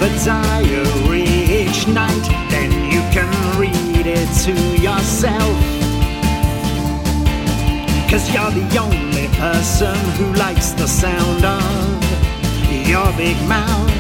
You 0.09 0.58
to 4.45 4.53
yourself. 4.81 5.59
Cause 8.09 8.33
you're 8.33 8.51
the 8.53 8.79
only 8.79 9.27
person 9.37 9.97
who 10.17 10.33
likes 10.35 10.71
the 10.73 10.87
sound 10.87 11.45
of 11.45 12.89
your 12.89 13.13
big 13.17 13.37
mouth. 13.49 13.91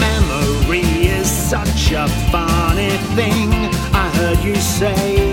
Memory 0.00 0.80
is 1.18 1.30
such 1.30 1.92
a 1.92 2.08
funny 2.30 2.96
thing. 3.14 3.50
I 3.92 4.10
heard 4.16 4.38
you 4.38 4.56
say 4.56 5.31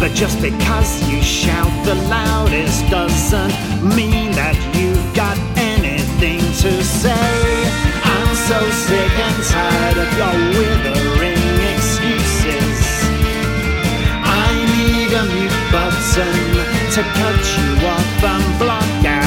but 0.00 0.12
just 0.14 0.40
because 0.40 1.06
you 1.10 1.20
shout 1.20 1.70
the 1.84 1.94
loudest 2.08 2.88
doesn't 2.88 3.52
mean 3.94 4.32
that 4.32 4.56
you've 4.74 5.14
got 5.14 5.36
anything 5.56 6.40
to 6.40 6.72
say. 6.82 7.28
I'm 8.02 8.32
so 8.48 8.58
sick 8.86 9.12
and 9.28 9.38
tired 9.44 9.98
of 10.00 10.10
your 10.16 10.36
withering 10.56 11.52
excuses. 11.76 12.80
I 14.24 14.48
need 14.72 15.12
a 15.12 15.24
mute 15.36 15.60
button 15.68 16.36
to 16.96 17.02
cut 17.20 17.40
you 17.60 17.70
off 17.92 18.24
and 18.24 18.58
block 18.58 19.04
out 19.04 19.19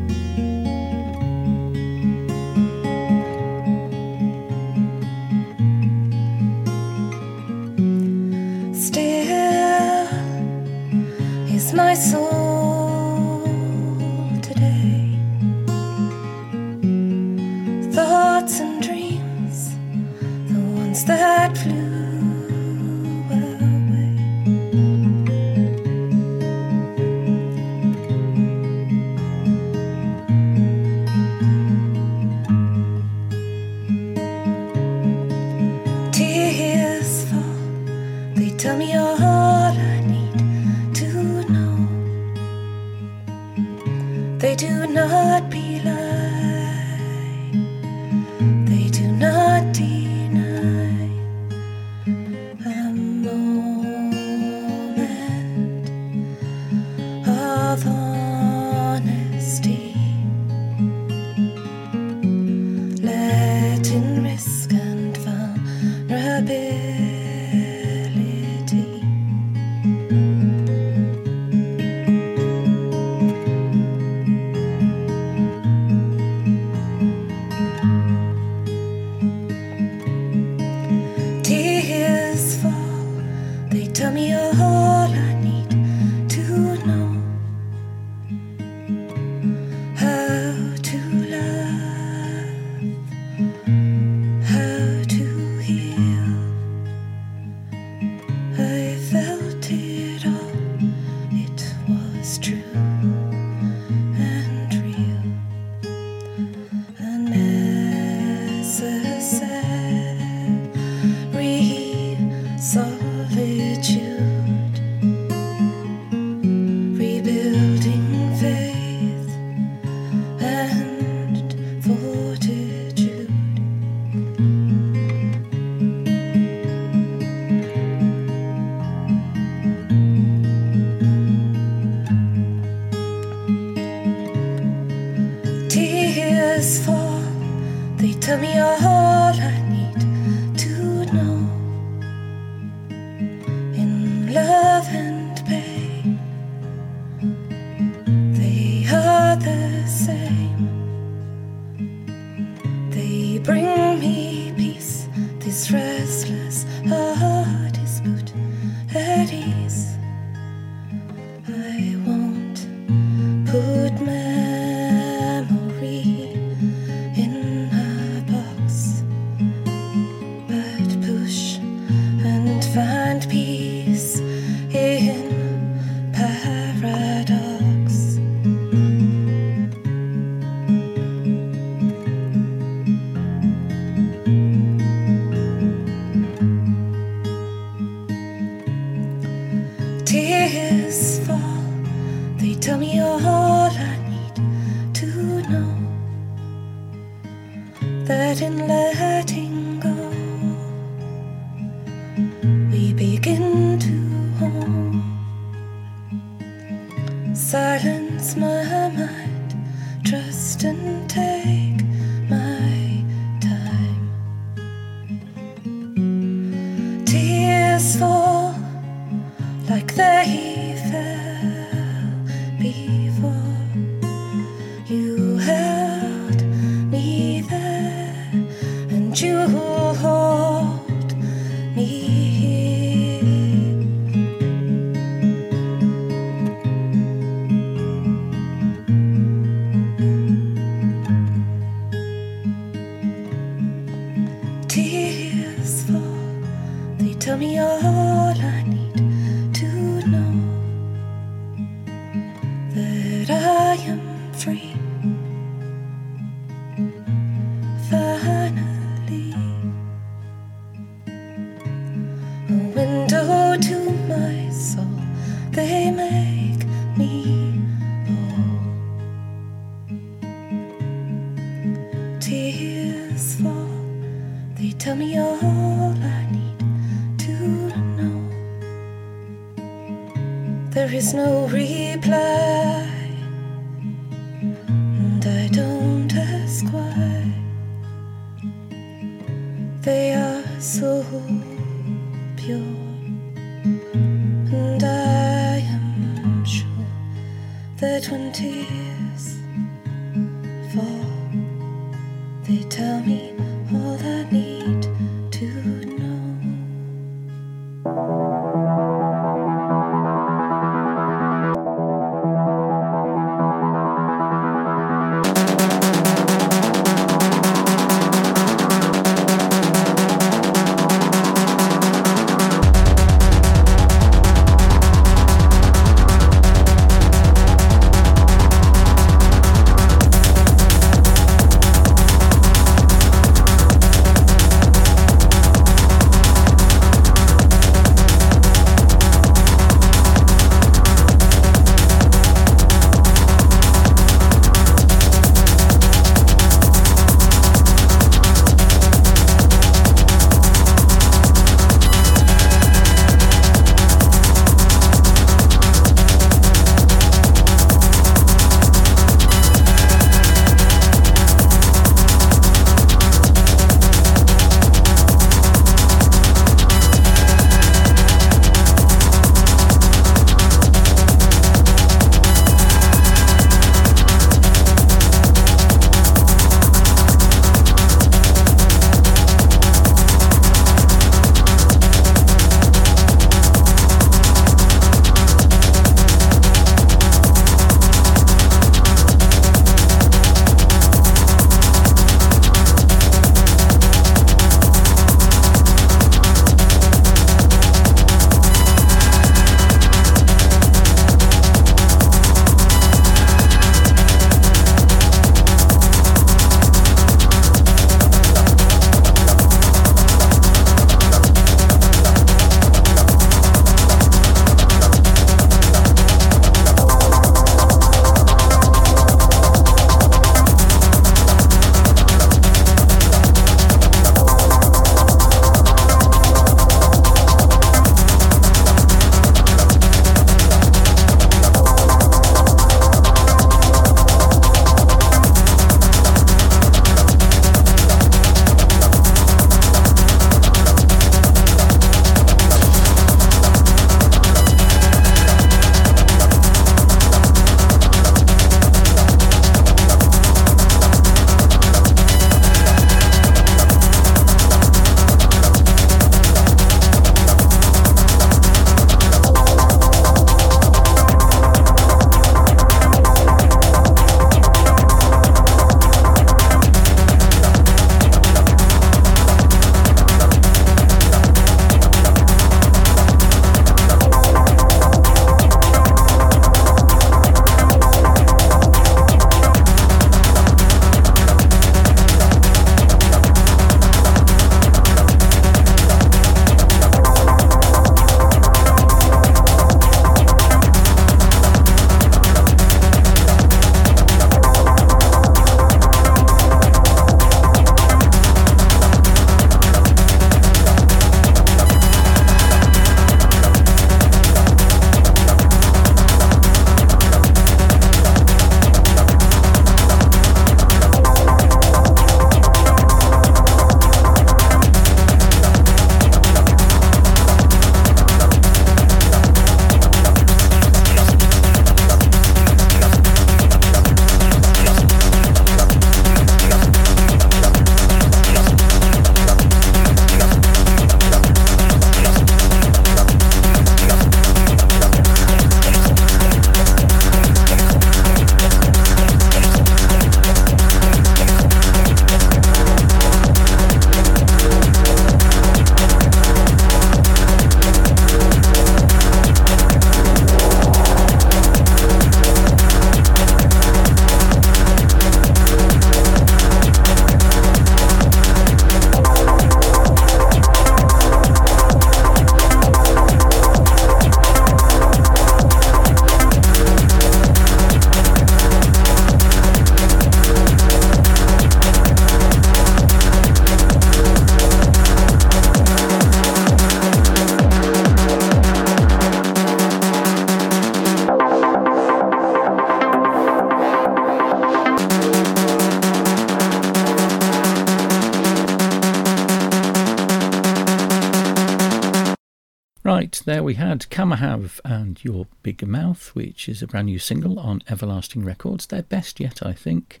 we 593.46 593.54
had 593.54 593.82
Kamahav 593.90 594.58
and 594.64 594.98
Your 595.04 595.28
Big 595.44 595.64
Mouth, 595.64 596.12
which 596.16 596.48
is 596.48 596.62
a 596.62 596.66
brand 596.66 596.86
new 596.86 596.98
single 596.98 597.38
on 597.38 597.62
Everlasting 597.70 598.24
Records. 598.24 598.66
Their 598.66 598.82
best 598.82 599.20
yet, 599.20 599.40
I 599.40 599.52
think. 599.52 600.00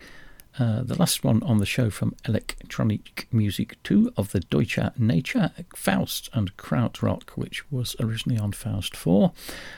Uh, 0.58 0.82
the 0.82 0.98
last 0.98 1.22
one 1.22 1.40
on 1.44 1.58
the 1.58 1.64
show 1.64 1.88
from 1.88 2.16
Electronic 2.26 3.28
Music 3.30 3.80
2 3.84 4.14
of 4.16 4.32
the 4.32 4.40
Deutscher 4.40 4.92
Nature, 4.98 5.52
Faust 5.76 6.28
and 6.32 6.56
Krautrock, 6.56 7.30
which 7.36 7.70
was 7.70 7.94
originally 8.00 8.36
on 8.36 8.50
Faust 8.50 8.96
4. 8.96 9.30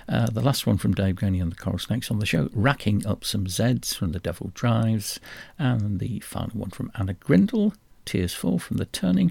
Uh, 0.09 0.31
the 0.31 0.41
last 0.41 0.67
one 0.67 0.79
from 0.79 0.95
Dave 0.95 1.17
Graney 1.17 1.39
and 1.39 1.53
the 1.53 1.57
Coral 1.57 1.79
Snakes 1.79 2.11
on 2.11 2.21
the 2.21 2.27
show, 2.27 2.49
racking 2.55 3.07
up 3.07 3.23
some 3.23 3.45
Zs 3.45 3.95
from 3.95 4.13
The 4.13 4.19
Devil 4.19 4.51
Drives. 4.55 5.21
And 5.59 6.01
the 6.01 6.21
final 6.21 6.59
one 6.59 6.71
from 6.71 6.91
Anna 6.95 7.13
Grindle, 7.13 7.75
Tears 8.07 8.33
Fall 8.33 8.59
from 8.59 8.79
The 8.79 8.87
Turning 8.87 9.31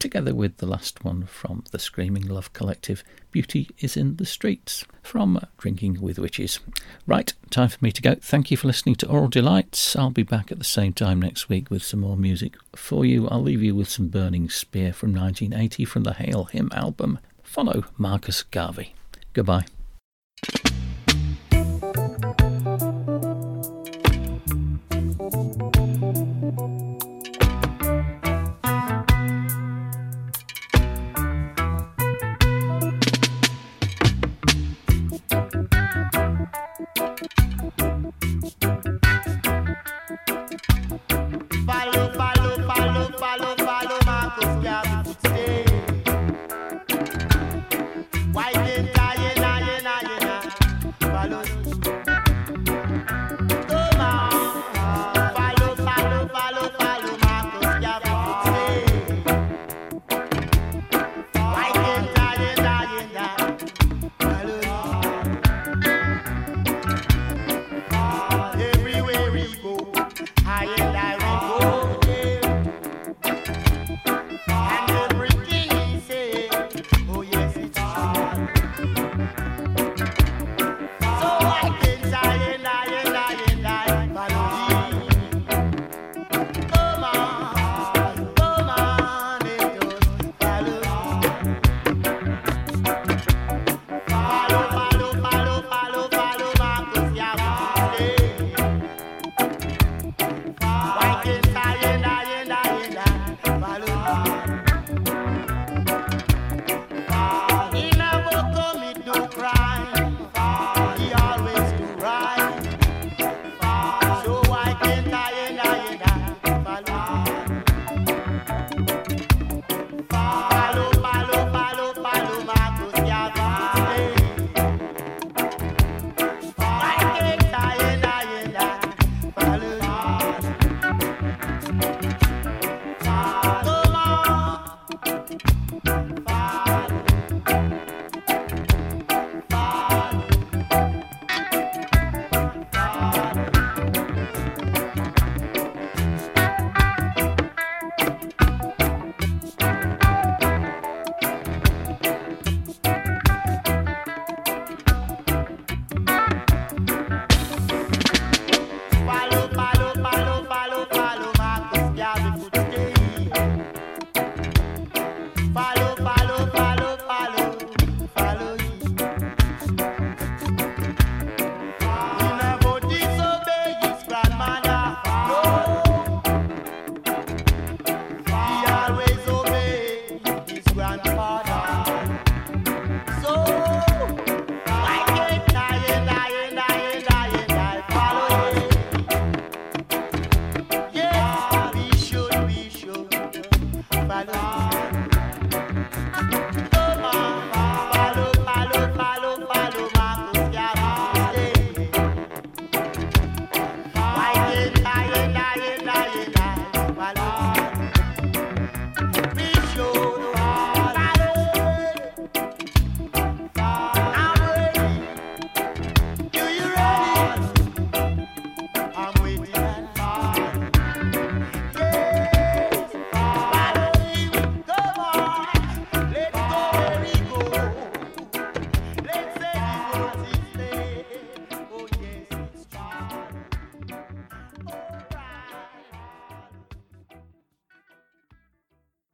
together 0.00 0.34
with 0.34 0.56
the 0.56 0.66
last 0.66 1.04
one 1.04 1.26
from 1.26 1.62
the 1.70 1.78
Screaming 1.78 2.26
Love 2.26 2.52
Collective, 2.52 3.04
Beauty 3.30 3.70
is 3.78 3.96
in 3.96 4.16
the 4.16 4.26
Streets, 4.26 4.84
from 5.02 5.40
Drinking 5.58 6.00
with 6.00 6.18
Witches. 6.18 6.58
Right, 7.06 7.32
time 7.50 7.68
for 7.68 7.78
me 7.80 7.92
to 7.92 8.02
go. 8.02 8.16
Thank 8.16 8.50
you 8.50 8.56
for 8.56 8.66
listening 8.66 8.96
to 8.96 9.06
Aural 9.06 9.30
Delights. 9.30 9.94
I'll 9.94 10.10
be 10.10 10.24
back 10.24 10.50
at 10.50 10.58
the 10.58 10.64
same 10.64 10.92
time 10.92 11.20
next 11.20 11.48
week 11.48 11.70
with 11.70 11.84
some 11.84 12.00
more 12.00 12.16
music 12.16 12.54
for 12.74 13.04
you. 13.04 13.28
I'll 13.28 13.42
leave 13.42 13.62
you 13.62 13.74
with 13.74 13.88
some 13.88 14.08
Burning 14.08 14.48
Spear 14.48 14.92
from 14.92 15.14
1980 15.14 15.84
from 15.84 16.02
the 16.02 16.14
Hail 16.14 16.44
Him 16.44 16.70
album. 16.74 17.18
Follow 17.42 17.84
Marcus 17.98 18.42
Garvey. 18.42 18.94
Goodbye. 19.32 19.66